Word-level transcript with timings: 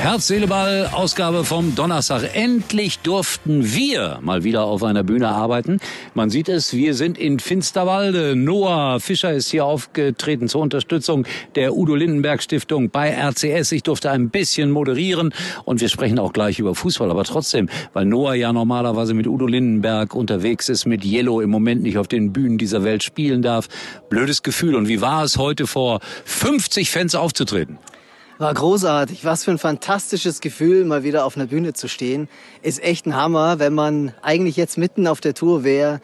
Herz, 0.00 0.28
Seele, 0.28 0.46
Ball, 0.46 0.88
Ausgabe 0.94 1.44
vom 1.44 1.74
Donnerstag. 1.74 2.34
Endlich 2.34 3.00
durften 3.00 3.74
wir 3.74 4.18
mal 4.22 4.44
wieder 4.44 4.64
auf 4.64 4.82
einer 4.82 5.02
Bühne 5.02 5.28
arbeiten. 5.28 5.78
Man 6.14 6.30
sieht 6.30 6.48
es, 6.48 6.72
wir 6.72 6.94
sind 6.94 7.18
in 7.18 7.38
Finsterwalde. 7.38 8.34
Noah 8.34 8.98
Fischer 8.98 9.30
ist 9.34 9.50
hier 9.50 9.66
aufgetreten 9.66 10.48
zur 10.48 10.62
Unterstützung 10.62 11.26
der 11.54 11.76
Udo 11.76 11.94
Lindenberg 11.94 12.42
Stiftung 12.42 12.88
bei 12.88 13.10
RCS. 13.10 13.72
Ich 13.72 13.82
durfte 13.82 14.10
ein 14.10 14.30
bisschen 14.30 14.70
moderieren 14.70 15.34
und 15.66 15.82
wir 15.82 15.90
sprechen 15.90 16.18
auch 16.18 16.32
gleich 16.32 16.58
über 16.58 16.74
Fußball. 16.74 17.10
Aber 17.10 17.24
trotzdem, 17.24 17.68
weil 17.92 18.06
Noah 18.06 18.34
ja 18.34 18.54
normalerweise 18.54 19.12
mit 19.12 19.26
Udo 19.26 19.46
Lindenberg 19.46 20.14
unterwegs 20.14 20.70
ist, 20.70 20.86
mit 20.86 21.04
Yellow 21.04 21.42
im 21.42 21.50
Moment 21.50 21.82
nicht 21.82 21.98
auf 21.98 22.08
den 22.08 22.32
Bühnen 22.32 22.56
dieser 22.56 22.84
Welt 22.84 23.02
spielen 23.02 23.42
darf. 23.42 23.68
Blödes 24.08 24.42
Gefühl. 24.42 24.76
Und 24.76 24.88
wie 24.88 25.02
war 25.02 25.24
es 25.24 25.36
heute 25.36 25.66
vor 25.66 26.00
50 26.24 26.90
Fans 26.90 27.14
aufzutreten? 27.14 27.78
War 28.40 28.54
großartig. 28.54 29.26
Was 29.26 29.44
für 29.44 29.50
ein 29.50 29.58
fantastisches 29.58 30.40
Gefühl, 30.40 30.86
mal 30.86 31.04
wieder 31.04 31.26
auf 31.26 31.36
einer 31.36 31.44
Bühne 31.44 31.74
zu 31.74 31.88
stehen. 31.88 32.26
Ist 32.62 32.82
echt 32.82 33.04
ein 33.04 33.14
Hammer, 33.14 33.58
wenn 33.58 33.74
man 33.74 34.14
eigentlich 34.22 34.56
jetzt 34.56 34.78
mitten 34.78 35.06
auf 35.06 35.20
der 35.20 35.34
Tour 35.34 35.62
wäre. 35.62 36.00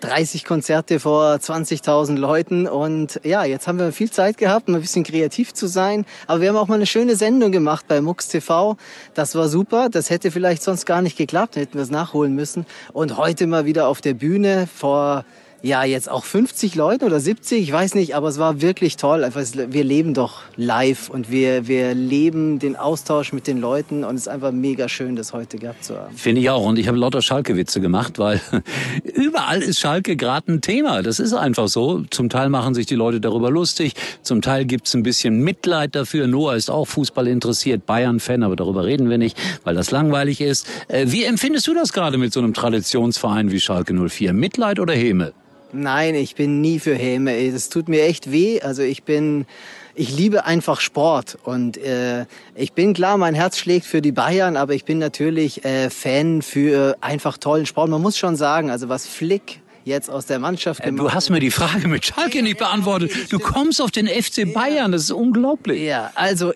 30 0.00 0.44
Konzerte 0.44 0.98
vor 0.98 1.34
20.000 1.34 2.16
Leuten 2.16 2.66
und 2.66 3.20
ja, 3.22 3.44
jetzt 3.44 3.68
haben 3.68 3.78
wir 3.78 3.92
viel 3.92 4.10
Zeit 4.10 4.38
gehabt, 4.38 4.68
um 4.68 4.74
ein 4.74 4.80
bisschen 4.80 5.04
kreativ 5.04 5.54
zu 5.54 5.68
sein. 5.68 6.04
Aber 6.26 6.40
wir 6.40 6.48
haben 6.48 6.56
auch 6.56 6.66
mal 6.66 6.74
eine 6.74 6.86
schöne 6.86 7.14
Sendung 7.14 7.52
gemacht 7.52 7.86
bei 7.86 8.00
MUX 8.00 8.26
TV. 8.26 8.76
Das 9.14 9.36
war 9.36 9.48
super. 9.48 9.88
Das 9.88 10.10
hätte 10.10 10.32
vielleicht 10.32 10.64
sonst 10.64 10.84
gar 10.84 11.00
nicht 11.00 11.16
geklappt, 11.16 11.54
hätten 11.54 11.74
wir 11.74 11.82
es 11.82 11.90
nachholen 11.90 12.34
müssen. 12.34 12.66
Und 12.92 13.16
heute 13.16 13.46
mal 13.46 13.66
wieder 13.66 13.86
auf 13.86 14.00
der 14.00 14.14
Bühne 14.14 14.66
vor 14.66 15.24
ja, 15.62 15.82
jetzt 15.82 16.08
auch 16.08 16.24
50 16.24 16.76
Leute 16.76 17.04
oder 17.04 17.18
70, 17.18 17.62
ich 17.62 17.72
weiß 17.72 17.94
nicht, 17.96 18.14
aber 18.14 18.28
es 18.28 18.38
war 18.38 18.60
wirklich 18.60 18.96
toll. 18.96 19.24
Einfach, 19.24 19.42
wir 19.54 19.82
leben 19.82 20.14
doch 20.14 20.42
live 20.56 21.10
und 21.10 21.30
wir, 21.32 21.66
wir 21.66 21.94
leben 21.94 22.60
den 22.60 22.76
Austausch 22.76 23.32
mit 23.32 23.48
den 23.48 23.58
Leuten 23.58 24.04
und 24.04 24.14
es 24.14 24.22
ist 24.22 24.28
einfach 24.28 24.52
mega 24.52 24.88
schön, 24.88 25.16
das 25.16 25.32
heute 25.32 25.58
gehabt 25.58 25.84
zu 25.84 25.98
haben. 25.98 26.14
Finde 26.16 26.40
ich 26.40 26.50
auch. 26.50 26.64
Und 26.64 26.78
ich 26.78 26.86
habe 26.86 26.96
lauter 26.96 27.22
Schalke-Witze 27.22 27.80
gemacht, 27.80 28.20
weil 28.20 28.40
überall 29.14 29.60
ist 29.60 29.80
Schalke 29.80 30.14
gerade 30.14 30.52
ein 30.52 30.60
Thema. 30.60 31.02
Das 31.02 31.18
ist 31.18 31.32
einfach 31.32 31.66
so. 31.66 32.02
Zum 32.10 32.28
Teil 32.28 32.50
machen 32.50 32.74
sich 32.74 32.86
die 32.86 32.94
Leute 32.94 33.20
darüber 33.20 33.50
lustig, 33.50 33.94
zum 34.22 34.42
Teil 34.42 34.64
gibt's 34.64 34.94
ein 34.94 35.02
bisschen 35.02 35.40
Mitleid 35.40 35.96
dafür. 35.96 36.28
Noah 36.28 36.54
ist 36.54 36.70
auch 36.70 36.84
Fußball 36.84 37.26
interessiert, 37.26 37.84
Bayern-Fan, 37.84 38.44
aber 38.44 38.54
darüber 38.54 38.84
reden 38.84 39.10
wir 39.10 39.18
nicht, 39.18 39.36
weil 39.64 39.74
das 39.74 39.90
langweilig 39.90 40.40
ist. 40.40 40.68
Äh, 40.86 41.06
wie 41.08 41.24
empfindest 41.24 41.66
du 41.66 41.74
das 41.74 41.92
gerade 41.92 42.16
mit 42.16 42.32
so 42.32 42.38
einem 42.38 42.54
Traditionsverein 42.54 43.50
wie 43.50 43.58
Schalke 43.58 43.92
04? 43.92 44.32
Mitleid 44.32 44.78
oder 44.78 44.94
Häme? 44.94 45.32
Nein, 45.72 46.14
ich 46.14 46.34
bin 46.34 46.60
nie 46.60 46.78
für 46.78 46.94
Häme. 46.94 47.36
Es 47.36 47.68
tut 47.68 47.88
mir 47.88 48.04
echt 48.04 48.32
weh. 48.32 48.60
Also 48.60 48.82
ich 48.82 49.02
bin, 49.02 49.46
ich 49.94 50.16
liebe 50.16 50.44
einfach 50.44 50.80
Sport 50.80 51.38
und 51.44 51.76
äh, 51.76 52.26
ich 52.54 52.72
bin 52.72 52.94
klar, 52.94 53.18
mein 53.18 53.34
Herz 53.34 53.58
schlägt 53.58 53.86
für 53.86 54.00
die 54.00 54.12
Bayern, 54.12 54.56
aber 54.56 54.74
ich 54.74 54.84
bin 54.84 54.98
natürlich 54.98 55.64
äh, 55.64 55.90
Fan 55.90 56.42
für 56.42 56.96
einfach 57.00 57.38
tollen 57.38 57.66
Sport. 57.66 57.90
Man 57.90 58.00
muss 58.00 58.16
schon 58.16 58.36
sagen, 58.36 58.70
also 58.70 58.88
was 58.88 59.06
Flick 59.06 59.60
jetzt 59.88 60.10
aus 60.10 60.26
der 60.26 60.38
Mannschaft 60.38 60.82
gemacht. 60.82 61.00
Du 61.00 61.12
hast 61.12 61.30
mir 61.30 61.40
die 61.40 61.50
Frage 61.50 61.88
mit 61.88 62.06
Schalke 62.06 62.42
nicht 62.42 62.58
beantwortet. 62.58 63.10
Du 63.30 63.38
kommst 63.38 63.82
auf 63.82 63.90
den 63.90 64.06
FC 64.06 64.52
Bayern, 64.52 64.92
das 64.92 65.02
ist 65.02 65.10
unglaublich. 65.10 65.82
Ja, 65.82 66.12
also 66.14 66.52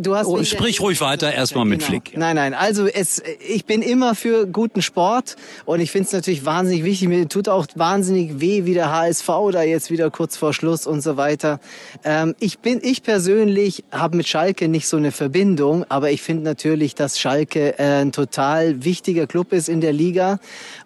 du 0.00 0.16
hast. 0.16 0.26
Oh, 0.26 0.42
sprich 0.42 0.80
ruhig 0.80 1.00
weiter, 1.00 1.32
erstmal 1.32 1.64
mit 1.64 1.80
genau. 1.80 1.90
Flick. 1.90 2.16
Nein, 2.16 2.36
nein. 2.36 2.54
Also 2.54 2.86
es, 2.86 3.22
ich 3.48 3.64
bin 3.64 3.82
immer 3.82 4.14
für 4.14 4.46
guten 4.46 4.82
Sport 4.82 5.36
und 5.64 5.80
ich 5.80 5.90
finde 5.90 6.06
es 6.06 6.12
natürlich 6.12 6.44
wahnsinnig 6.44 6.84
wichtig. 6.84 7.08
Mir 7.08 7.28
tut 7.28 7.48
auch 7.48 7.66
wahnsinnig 7.74 8.40
weh, 8.40 8.64
wie 8.64 8.74
der 8.74 8.90
HSV 8.92 9.28
da 9.52 9.62
jetzt 9.62 9.90
wieder 9.90 10.10
kurz 10.10 10.36
vor 10.36 10.52
Schluss 10.52 10.86
und 10.86 11.00
so 11.00 11.16
weiter. 11.16 11.60
Ähm, 12.04 12.34
ich 12.40 12.58
bin, 12.58 12.80
ich 12.82 13.02
persönlich 13.02 13.84
habe 13.90 14.16
mit 14.16 14.26
Schalke 14.28 14.68
nicht 14.68 14.88
so 14.88 14.96
eine 14.96 15.12
Verbindung, 15.12 15.84
aber 15.88 16.10
ich 16.10 16.22
finde 16.22 16.44
natürlich, 16.44 16.94
dass 16.94 17.18
Schalke 17.18 17.78
äh, 17.78 18.02
ein 18.02 18.12
total 18.12 18.84
wichtiger 18.84 19.26
Club 19.26 19.52
ist 19.52 19.68
in 19.68 19.80
der 19.80 19.92
Liga 19.92 20.38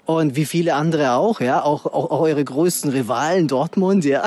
und 0.08 0.36
wie 0.36 0.46
viele 0.46 0.74
andere 0.74 1.12
auch, 1.12 1.40
ja, 1.42 1.62
auch, 1.62 1.84
auch, 1.84 2.10
auch 2.10 2.20
eure 2.20 2.42
größten 2.42 2.90
Rivalen 2.90 3.46
Dortmund, 3.46 4.06
ja. 4.06 4.24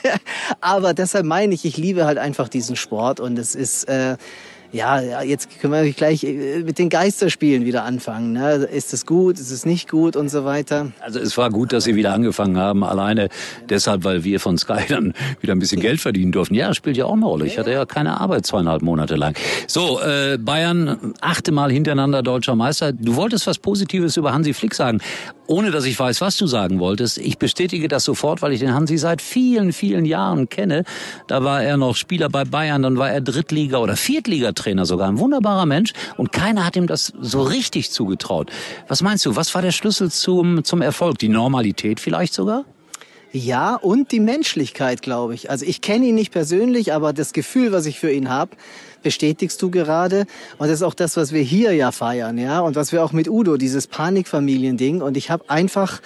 Aber 0.62 0.94
deshalb 0.94 1.26
meine 1.26 1.52
ich, 1.52 1.66
ich 1.66 1.76
liebe 1.76 2.06
halt 2.06 2.16
einfach 2.16 2.48
diesen 2.48 2.74
Sport 2.74 3.20
und 3.20 3.38
es 3.38 3.54
ist 3.54 3.84
äh, 3.84 4.09
ja, 4.72 5.22
jetzt 5.22 5.60
können 5.60 5.72
wir 5.72 5.92
gleich 5.92 6.22
äh, 6.22 6.60
mit 6.60 6.78
den 6.78 6.90
Geisterspielen 6.90 7.64
wieder 7.64 7.84
anfangen. 7.84 8.32
Ne? 8.32 8.68
Ist 8.72 8.92
es 8.92 9.04
gut, 9.04 9.38
ist 9.38 9.50
es 9.50 9.66
nicht 9.66 9.90
gut 9.90 10.14
und 10.14 10.28
so 10.28 10.44
weiter? 10.44 10.92
Also 11.00 11.18
es 11.18 11.36
war 11.36 11.50
gut, 11.50 11.72
dass 11.72 11.84
Sie 11.84 11.96
wieder 11.96 12.12
angefangen 12.12 12.56
haben, 12.56 12.84
alleine 12.84 13.28
deshalb, 13.68 14.04
weil 14.04 14.22
wir 14.22 14.38
von 14.38 14.58
Sky 14.58 14.84
dann 14.88 15.14
wieder 15.40 15.54
ein 15.54 15.58
bisschen 15.58 15.80
Geld 15.80 16.00
verdienen 16.00 16.30
durften. 16.30 16.54
Ja, 16.54 16.72
spielt 16.72 16.96
ja 16.96 17.06
auch 17.06 17.14
eine 17.14 17.26
Rolle. 17.26 17.46
Ich 17.46 17.58
hatte 17.58 17.72
ja 17.72 17.84
keine 17.84 18.20
Arbeit 18.20 18.46
zweieinhalb 18.46 18.82
Monate 18.82 19.16
lang. 19.16 19.34
So, 19.66 20.00
äh, 20.00 20.38
Bayern, 20.38 21.14
achte 21.20 21.50
Mal 21.50 21.72
hintereinander 21.72 22.22
deutscher 22.22 22.54
Meister. 22.54 22.92
Du 22.92 23.16
wolltest 23.16 23.46
was 23.46 23.58
Positives 23.58 24.16
über 24.16 24.32
Hansi 24.32 24.54
Flick 24.54 24.74
sagen 24.74 25.00
ohne 25.50 25.72
dass 25.72 25.84
ich 25.84 25.98
weiß, 25.98 26.20
was 26.20 26.36
du 26.36 26.46
sagen 26.46 26.78
wolltest. 26.78 27.18
Ich 27.18 27.36
bestätige 27.36 27.88
das 27.88 28.04
sofort, 28.04 28.40
weil 28.40 28.52
ich 28.52 28.60
den 28.60 28.72
Hansi 28.72 28.96
seit 28.98 29.20
vielen, 29.20 29.72
vielen 29.72 30.04
Jahren 30.04 30.48
kenne. 30.48 30.84
Da 31.26 31.42
war 31.42 31.60
er 31.60 31.76
noch 31.76 31.96
Spieler 31.96 32.28
bei 32.28 32.44
Bayern, 32.44 32.82
dann 32.82 32.98
war 32.98 33.10
er 33.10 33.20
Drittliga- 33.20 33.78
oder 33.78 33.96
Viertligatrainer 33.96 34.86
sogar. 34.86 35.08
Ein 35.08 35.18
wunderbarer 35.18 35.66
Mensch 35.66 35.92
und 36.16 36.30
keiner 36.30 36.64
hat 36.64 36.76
ihm 36.76 36.86
das 36.86 37.12
so 37.20 37.42
richtig 37.42 37.90
zugetraut. 37.90 38.50
Was 38.86 39.02
meinst 39.02 39.26
du, 39.26 39.34
was 39.34 39.52
war 39.52 39.60
der 39.60 39.72
Schlüssel 39.72 40.08
zum, 40.12 40.62
zum 40.62 40.82
Erfolg? 40.82 41.18
Die 41.18 41.28
Normalität 41.28 41.98
vielleicht 41.98 42.32
sogar? 42.32 42.64
Ja, 43.32 43.76
und 43.76 44.10
die 44.10 44.18
Menschlichkeit, 44.18 45.02
glaube 45.02 45.34
ich. 45.34 45.50
Also 45.50 45.64
ich 45.64 45.80
kenne 45.80 46.06
ihn 46.06 46.16
nicht 46.16 46.32
persönlich, 46.32 46.92
aber 46.92 47.12
das 47.12 47.32
Gefühl, 47.32 47.70
was 47.70 47.86
ich 47.86 48.00
für 48.00 48.10
ihn 48.10 48.28
habe, 48.28 48.56
bestätigst 49.04 49.62
du 49.62 49.70
gerade. 49.70 50.26
Und 50.58 50.66
das 50.66 50.80
ist 50.80 50.82
auch 50.82 50.94
das, 50.94 51.16
was 51.16 51.32
wir 51.32 51.42
hier 51.42 51.72
ja 51.72 51.92
feiern, 51.92 52.38
ja. 52.38 52.58
Und 52.60 52.74
was 52.74 52.90
wir 52.90 53.04
auch 53.04 53.12
mit 53.12 53.28
Udo, 53.28 53.56
dieses 53.56 53.86
Panikfamiliending. 53.86 55.00
Und 55.00 55.16
ich 55.16 55.30
habe 55.30 55.44
einfach 55.48 56.00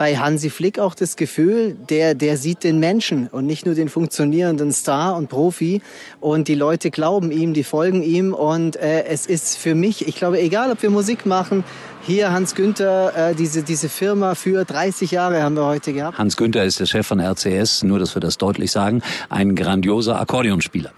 bei 0.00 0.16
Hansi 0.16 0.48
Flick 0.48 0.78
auch 0.78 0.94
das 0.94 1.16
Gefühl, 1.16 1.76
der, 1.90 2.14
der 2.14 2.38
sieht 2.38 2.64
den 2.64 2.78
Menschen 2.78 3.26
und 3.26 3.44
nicht 3.44 3.66
nur 3.66 3.74
den 3.74 3.90
funktionierenden 3.90 4.72
Star 4.72 5.14
und 5.14 5.28
Profi. 5.28 5.82
Und 6.20 6.48
die 6.48 6.54
Leute 6.54 6.90
glauben 6.90 7.30
ihm, 7.30 7.52
die 7.52 7.64
folgen 7.64 8.02
ihm. 8.02 8.32
Und 8.32 8.76
äh, 8.76 9.04
es 9.04 9.26
ist 9.26 9.58
für 9.58 9.74
mich, 9.74 10.08
ich 10.08 10.16
glaube, 10.16 10.40
egal 10.40 10.72
ob 10.72 10.80
wir 10.80 10.88
Musik 10.88 11.26
machen, 11.26 11.64
hier 12.06 12.32
Hans 12.32 12.54
Günther, 12.54 13.12
äh, 13.14 13.34
diese, 13.34 13.62
diese 13.62 13.90
Firma 13.90 14.34
für 14.34 14.64
30 14.64 15.10
Jahre 15.10 15.42
haben 15.42 15.54
wir 15.54 15.66
heute 15.66 15.92
gehabt. 15.92 16.16
Hans 16.16 16.38
Günther 16.38 16.64
ist 16.64 16.80
der 16.80 16.86
Chef 16.86 17.06
von 17.06 17.20
RCS, 17.20 17.82
nur 17.82 17.98
dass 17.98 18.16
wir 18.16 18.20
das 18.20 18.38
deutlich 18.38 18.72
sagen, 18.72 19.02
ein 19.28 19.54
grandioser 19.54 20.18
Akkordeonspieler. 20.18 20.92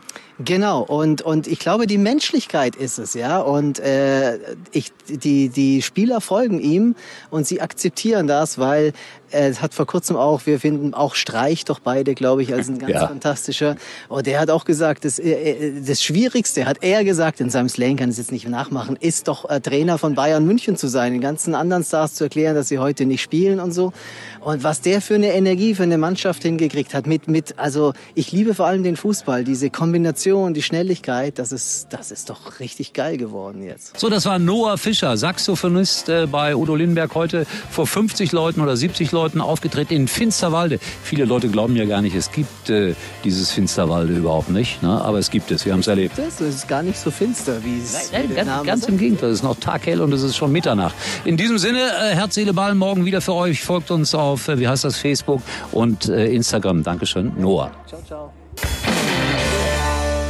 Genau, 0.44 0.80
und, 0.80 1.22
und 1.22 1.46
ich 1.46 1.58
glaube, 1.58 1.86
die 1.86 1.98
Menschlichkeit 1.98 2.74
ist 2.74 2.98
es, 2.98 3.14
ja. 3.14 3.40
Und 3.40 3.78
äh, 3.80 4.38
ich, 4.72 4.92
die, 5.08 5.48
die 5.48 5.82
Spieler 5.82 6.20
folgen 6.20 6.58
ihm 6.60 6.94
und 7.30 7.46
sie 7.46 7.60
akzeptieren 7.60 8.26
das, 8.26 8.58
weil 8.58 8.92
er 9.32 9.60
hat 9.60 9.74
vor 9.74 9.86
kurzem 9.86 10.16
auch, 10.16 10.46
wir 10.46 10.60
finden 10.60 10.94
auch 10.94 11.14
Streich 11.14 11.64
doch 11.64 11.80
beide, 11.80 12.14
glaube 12.14 12.42
ich, 12.42 12.52
als 12.52 12.68
ein 12.68 12.78
ganz 12.78 12.92
ja. 12.94 13.06
fantastischer. 13.08 13.76
Und 14.08 14.26
der 14.26 14.40
hat 14.40 14.50
auch 14.50 14.64
gesagt, 14.64 15.04
das, 15.04 15.18
äh, 15.18 15.80
das 15.84 16.02
Schwierigste, 16.02 16.66
hat 16.66 16.78
er 16.82 17.04
gesagt, 17.04 17.40
in 17.40 17.50
seinem 17.50 17.68
Slang 17.68 17.96
kann 17.96 18.10
ich 18.10 18.14
es 18.14 18.18
jetzt 18.18 18.32
nicht 18.32 18.48
nachmachen, 18.48 18.96
ist 18.96 19.28
doch 19.28 19.48
äh, 19.48 19.60
Trainer 19.60 19.98
von 19.98 20.14
Bayern 20.14 20.44
München 20.44 20.76
zu 20.76 20.88
sein, 20.88 21.12
den 21.12 21.20
ganzen 21.20 21.54
anderen 21.54 21.84
Stars 21.84 22.14
zu 22.14 22.24
erklären, 22.24 22.54
dass 22.54 22.68
sie 22.68 22.78
heute 22.78 23.06
nicht 23.06 23.22
spielen 23.22 23.60
und 23.60 23.72
so. 23.72 23.92
Und 24.40 24.64
was 24.64 24.80
der 24.80 25.00
für 25.00 25.14
eine 25.14 25.32
Energie 25.32 25.74
für 25.74 25.84
eine 25.84 25.98
Mannschaft 25.98 26.42
hingekriegt 26.42 26.94
hat, 26.94 27.06
mit, 27.06 27.28
mit, 27.28 27.58
also 27.58 27.92
ich 28.14 28.32
liebe 28.32 28.54
vor 28.54 28.66
allem 28.66 28.82
den 28.82 28.96
Fußball, 28.96 29.44
diese 29.44 29.70
Kombination, 29.70 30.52
die 30.52 30.62
Schnelligkeit, 30.62 31.38
das 31.38 31.52
ist, 31.52 31.88
das 31.90 32.10
ist 32.10 32.28
doch 32.28 32.60
richtig 32.60 32.92
geil 32.92 33.16
geworden 33.16 33.62
jetzt. 33.62 33.98
So, 33.98 34.08
das 34.10 34.26
war 34.26 34.38
Noah 34.38 34.78
Fischer, 34.78 35.16
Saxophonist 35.16 36.08
äh, 36.08 36.26
bei 36.26 36.56
Udo 36.56 36.74
Lindenberg 36.74 37.14
heute 37.14 37.46
vor 37.70 37.86
50 37.86 38.32
Leuten 38.32 38.60
oder 38.60 38.76
70 38.76 39.12
Leuten 39.12 39.21
Leuten 39.22 39.40
aufgetreten 39.40 39.94
in 39.94 40.08
Finsterwalde. 40.08 40.80
Viele 41.04 41.26
Leute 41.26 41.48
glauben 41.48 41.76
ja 41.76 41.84
gar 41.84 42.02
nicht, 42.02 42.16
es 42.16 42.32
gibt 42.32 42.70
äh, 42.70 42.94
dieses 43.22 43.52
Finsterwalde 43.52 44.14
überhaupt 44.14 44.50
nicht, 44.50 44.82
ne? 44.82 45.00
aber 45.00 45.18
es 45.18 45.30
gibt 45.30 45.52
es. 45.52 45.64
Wir 45.64 45.74
haben 45.74 45.80
es 45.80 45.86
erlebt. 45.86 46.18
Das 46.18 46.40
ist 46.40 46.66
gar 46.66 46.82
nicht 46.82 46.98
so 46.98 47.12
finster, 47.12 47.62
wie 47.64 47.78
es 47.78 48.10
nein, 48.10 48.24
nein, 48.34 48.46
ganz, 48.46 48.66
ganz 48.66 48.88
im 48.88 48.98
Gegenteil. 48.98 49.30
Es 49.30 49.36
ist 49.38 49.44
noch 49.44 49.60
taghell 49.60 50.00
und 50.00 50.12
es 50.12 50.22
ist 50.22 50.36
schon 50.36 50.50
Mitternacht. 50.50 50.94
In 51.24 51.36
diesem 51.36 51.58
Sinne, 51.58 51.78
äh, 51.78 52.14
Herz, 52.16 52.34
Seele, 52.34 52.52
Ball, 52.52 52.74
morgen 52.74 53.04
wieder 53.04 53.20
für 53.20 53.34
euch. 53.34 53.62
Folgt 53.62 53.92
uns 53.92 54.12
auf, 54.12 54.48
äh, 54.48 54.58
wie 54.58 54.66
heißt 54.66 54.82
das, 54.82 54.96
Facebook 54.96 55.40
und 55.70 56.08
äh, 56.08 56.26
Instagram. 56.26 56.82
Dankeschön, 56.82 57.32
Noah. 57.38 57.70
Ciao, 57.86 58.02
ciao. 58.04 58.32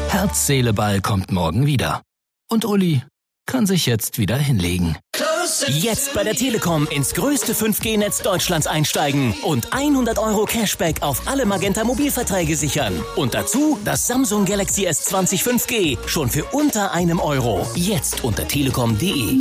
Herz, 0.08 0.46
Seele, 0.46 0.74
Ball 0.74 1.00
kommt 1.00 1.32
morgen 1.32 1.64
wieder. 1.64 2.02
Und 2.50 2.66
Uli 2.66 3.02
kann 3.46 3.66
sich 3.66 3.86
jetzt 3.86 4.18
wieder 4.18 4.36
hinlegen. 4.36 4.96
Jetzt 5.68 6.14
bei 6.14 6.24
der 6.24 6.34
Telekom 6.34 6.86
ins 6.88 7.14
größte 7.14 7.54
5G-Netz 7.54 8.22
Deutschlands 8.22 8.66
einsteigen 8.66 9.34
und 9.42 9.72
100 9.72 10.18
Euro 10.18 10.44
Cashback 10.44 11.02
auf 11.02 11.22
alle 11.26 11.46
Magenta 11.46 11.84
Mobilverträge 11.84 12.56
sichern. 12.56 13.02
Und 13.16 13.34
dazu 13.34 13.78
das 13.84 14.06
Samsung 14.06 14.44
Galaxy 14.44 14.86
S20 14.86 15.42
5G 15.42 16.08
schon 16.08 16.30
für 16.30 16.44
unter 16.52 16.92
einem 16.92 17.20
Euro. 17.20 17.66
Jetzt 17.74 18.24
unter 18.24 18.48
telekom.de. 18.48 19.38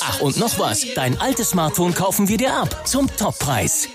Ach 0.00 0.20
und 0.20 0.38
noch 0.38 0.58
was, 0.58 0.84
dein 0.94 1.20
altes 1.20 1.50
Smartphone 1.50 1.94
kaufen 1.94 2.28
wir 2.28 2.36
dir 2.36 2.54
ab 2.54 2.86
zum 2.86 3.08
Toppreis. 3.16 3.88